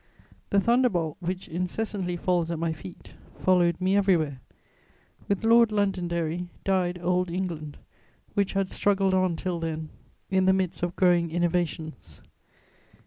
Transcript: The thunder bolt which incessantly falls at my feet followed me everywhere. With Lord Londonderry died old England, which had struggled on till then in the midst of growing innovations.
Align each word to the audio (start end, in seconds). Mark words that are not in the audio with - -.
The 0.49 0.59
thunder 0.59 0.89
bolt 0.89 1.17
which 1.19 1.47
incessantly 1.47 2.15
falls 2.17 2.49
at 2.49 2.57
my 2.57 2.73
feet 2.73 3.11
followed 3.37 3.79
me 3.79 3.95
everywhere. 3.95 4.41
With 5.29 5.43
Lord 5.43 5.71
Londonderry 5.71 6.47
died 6.63 6.99
old 7.03 7.29
England, 7.29 7.77
which 8.33 8.53
had 8.53 8.71
struggled 8.71 9.13
on 9.13 9.35
till 9.35 9.59
then 9.59 9.89
in 10.31 10.45
the 10.45 10.53
midst 10.53 10.81
of 10.81 10.95
growing 10.95 11.29
innovations. 11.29 12.23